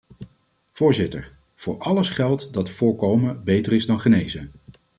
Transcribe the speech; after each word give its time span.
Voorzitter, 0.73 1.33
vóór 1.55 1.77
alles 1.79 2.09
geldt 2.09 2.53
dat 2.53 2.69
voorkómen 2.69 3.43
beter 3.43 3.73
is 3.73 3.85
dan 3.85 3.99
genezen. 3.99 4.51